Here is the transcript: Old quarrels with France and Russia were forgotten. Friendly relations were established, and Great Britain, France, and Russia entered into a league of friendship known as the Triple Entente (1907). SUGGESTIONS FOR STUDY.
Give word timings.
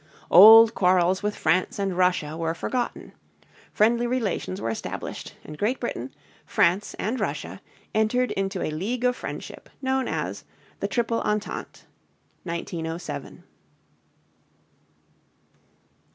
Old 0.31 0.73
quarrels 0.73 1.21
with 1.21 1.35
France 1.35 1.77
and 1.77 1.95
Russia 1.95 2.35
were 2.35 2.55
forgotten. 2.55 3.11
Friendly 3.71 4.07
relations 4.07 4.59
were 4.59 4.71
established, 4.71 5.35
and 5.43 5.59
Great 5.59 5.79
Britain, 5.79 6.11
France, 6.43 6.95
and 6.95 7.19
Russia 7.19 7.61
entered 7.93 8.31
into 8.31 8.63
a 8.63 8.71
league 8.71 9.03
of 9.05 9.15
friendship 9.15 9.69
known 9.79 10.07
as 10.07 10.43
the 10.79 10.87
Triple 10.87 11.21
Entente 11.21 11.81
(1907). 12.43 12.95
SUGGESTIONS 12.97 13.43
FOR 13.43 13.43
STUDY. 13.43 13.51